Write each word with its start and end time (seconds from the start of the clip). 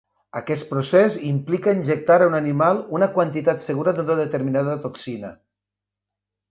Aquest 0.37 0.63
procés 0.69 1.17
implica 1.31 1.75
injectar 1.79 2.17
a 2.21 2.31
un 2.31 2.39
animal 2.39 2.81
una 3.01 3.11
quantitat 3.19 3.65
segura 3.69 3.97
d'una 4.01 4.19
determinada 4.25 4.77
toxina. 4.89 5.35